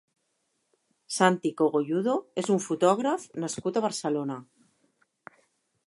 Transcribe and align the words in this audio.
Santi 1.17 1.51
Cogolludo 1.59 2.15
és 2.43 2.49
un 2.55 2.63
fotògraf 2.65 3.29
nascut 3.45 3.79
a 3.79 3.85
Barcelona. 3.87 4.41